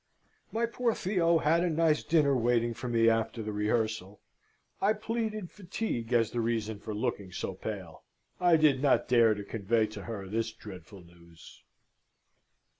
My 0.51 0.65
poor 0.65 0.95
Theo 0.95 1.37
had 1.37 1.63
a 1.63 1.69
nice 1.69 2.03
dinner 2.03 2.35
waiting 2.35 2.73
for 2.73 2.87
me 2.87 3.07
after 3.07 3.43
the 3.43 3.53
rehearsal. 3.53 4.19
I 4.81 4.93
pleaded 4.93 5.51
fatigue 5.51 6.11
as 6.11 6.31
the 6.31 6.41
reason 6.41 6.79
for 6.79 6.95
looking 6.95 7.31
so 7.31 7.53
pale: 7.53 8.01
I 8.39 8.57
did 8.57 8.81
not 8.81 9.07
dare 9.07 9.35
to 9.35 9.43
convey 9.43 9.85
to 9.93 10.05
her 10.05 10.27
this 10.27 10.51
dreadful 10.53 11.03
news. 11.03 11.61